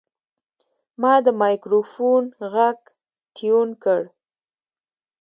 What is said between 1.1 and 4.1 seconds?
د مایکروفون غږ ټیون کړ.